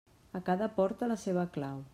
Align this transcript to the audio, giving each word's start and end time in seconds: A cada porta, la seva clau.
A 0.39 0.41
cada 0.47 0.69
porta, 0.79 1.11
la 1.13 1.19
seva 1.27 1.47
clau. 1.59 1.89